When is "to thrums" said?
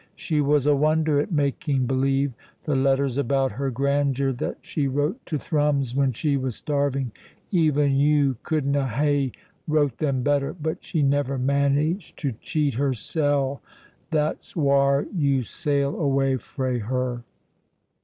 5.27-5.93